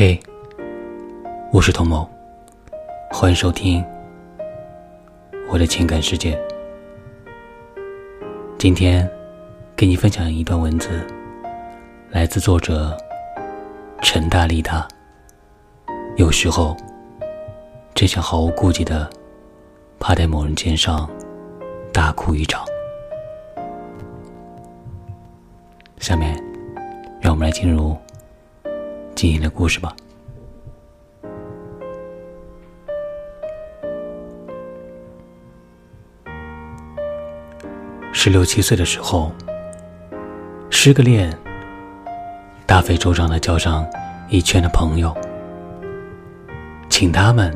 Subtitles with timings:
[0.00, 0.16] 嘿，
[1.50, 2.08] 我是童某，
[3.10, 3.84] 欢迎收听
[5.50, 6.40] 我的情感世界。
[8.60, 9.10] 今天
[9.74, 11.04] 给你分享一段文字，
[12.10, 12.96] 来自作者
[14.00, 14.86] 陈大力大。
[16.16, 16.76] 有时候，
[17.92, 19.10] 真想毫无顾忌的
[19.98, 21.10] 趴在某人肩上
[21.92, 22.64] 大哭一场。
[25.98, 26.40] 下面，
[27.20, 27.96] 让我们来进入。
[29.18, 29.96] 今天的故事吧。
[38.12, 39.32] 十六七岁的时候，
[40.70, 41.36] 失个恋，
[42.64, 43.84] 大费周章的叫上
[44.28, 45.12] 一圈的朋友，
[46.88, 47.52] 请他们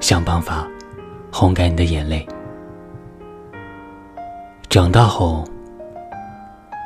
[0.00, 0.66] 想办法
[1.30, 2.26] 烘干你的眼泪。
[4.68, 5.44] 长大后，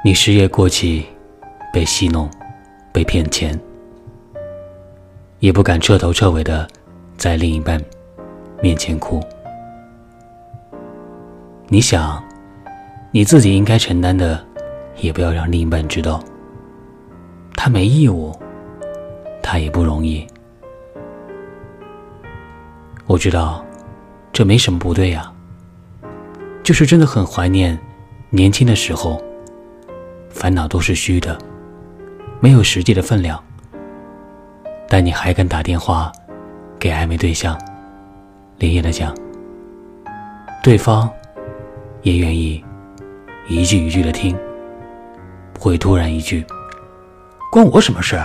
[0.04, 1.06] 你失业过期，
[1.72, 2.30] 被戏弄，
[2.92, 3.58] 被骗钱。
[5.40, 6.68] 也不敢彻头彻尾的
[7.16, 7.82] 在另一半
[8.62, 9.18] 面前哭。
[11.68, 12.22] 你想，
[13.10, 14.44] 你自己应该承担的，
[14.98, 16.22] 也不要让另一半知道。
[17.56, 18.38] 他没义务，
[19.42, 20.26] 他也不容易。
[23.06, 23.64] 我知道，
[24.32, 25.32] 这没什么不对呀。
[26.62, 27.78] 就是真的很怀念
[28.28, 29.22] 年轻的时候，
[30.28, 31.38] 烦恼都是虚的，
[32.40, 33.42] 没有实际的分量。
[34.92, 36.10] 但你还敢打电话
[36.76, 37.56] 给暧昧对象，
[38.58, 39.14] 连夜的讲，
[40.64, 41.08] 对方
[42.02, 42.60] 也愿意
[43.48, 44.36] 一句一句的听，
[45.54, 46.44] 不会突然一句
[47.52, 48.20] “关我什么事”。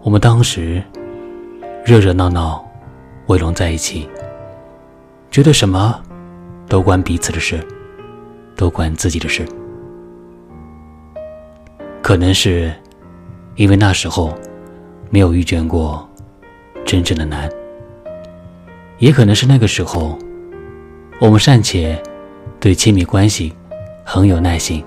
[0.00, 0.80] 我们当时
[1.84, 2.64] 热热闹闹
[3.26, 4.08] 围拢在一起，
[5.28, 6.00] 觉得什么
[6.68, 7.60] 都关彼此的事，
[8.54, 9.44] 都关自己的事。
[12.08, 12.72] 可能是
[13.56, 14.32] 因为那时候
[15.10, 16.08] 没有遇见过
[16.82, 17.46] 真正的难，
[18.96, 20.18] 也可能是那个时候
[21.20, 22.02] 我们尚且
[22.58, 23.52] 对亲密关系
[24.06, 24.82] 很有耐心。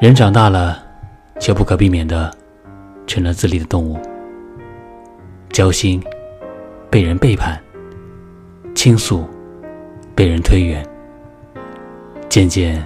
[0.00, 0.82] 人长大了，
[1.38, 2.28] 就不可避免的
[3.06, 3.96] 成了自立的动物，
[5.50, 6.02] 交心
[6.90, 7.56] 被人背叛，
[8.74, 9.24] 倾诉
[10.16, 10.84] 被人推远，
[12.28, 12.84] 渐渐。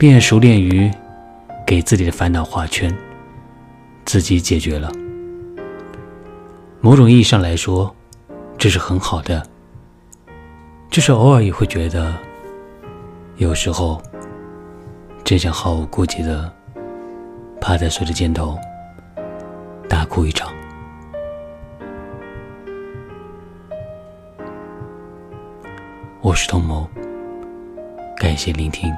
[0.00, 0.90] 便熟练于
[1.66, 2.90] 给自己的烦恼画圈，
[4.06, 4.90] 自己解决了。
[6.80, 7.94] 某种意义上来说，
[8.56, 9.46] 这是很好的。
[10.88, 12.14] 就是偶尔也会觉得，
[13.36, 14.00] 有时候
[15.22, 16.50] 真想毫无顾忌的
[17.60, 18.58] 趴在谁的肩头
[19.86, 20.50] 大哭一场。
[26.22, 26.88] 我是童谋，
[28.16, 28.90] 感谢聆听。